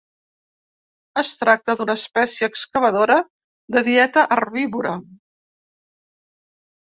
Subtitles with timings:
[1.21, 3.19] Es tracta d'una espècie excavadora
[3.77, 4.95] de dieta herbívora.